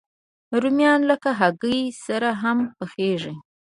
رومیان 0.61 0.99
له 1.09 1.15
هګۍ 1.39 1.81
سره 2.05 2.29
هم 2.41 2.57
پخېږي 2.77 3.33